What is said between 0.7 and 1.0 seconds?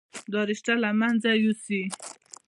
له